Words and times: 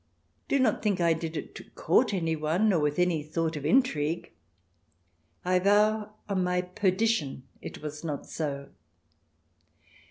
Do 0.47 0.57
not 0.57 0.81
think 0.81 0.99
I 0.99 1.13
did 1.13 1.37
it 1.37 1.53
to 1.53 1.63
court 1.63 2.11
anyone, 2.11 2.73
or 2.73 2.79
with 2.79 2.97
any 2.97 3.21
thought 3.21 3.55
of 3.55 3.67
intrigue. 3.67 4.31
I 5.45 5.59
vow, 5.59 6.13
on 6.27 6.43
my 6.43 6.63
perdition, 6.63 7.43
it 7.61 7.83
was 7.83 8.03
not 8.03 8.25
so. 8.27 8.69